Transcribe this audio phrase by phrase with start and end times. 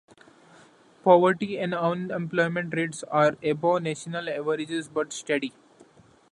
[1.03, 5.53] Poverty and unemployment rates are above national averages, but steady.